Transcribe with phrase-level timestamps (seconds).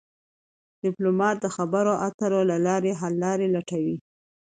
[0.83, 3.97] ډيپلومات د خبرو اترو له لارې حل لارې لټوي.